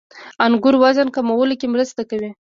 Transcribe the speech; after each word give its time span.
•انګور 0.45 0.75
وزن 0.83 1.07
کمولو 1.15 1.55
کې 1.59 1.67
مرسته 1.73 2.01
کوي. 2.09 2.29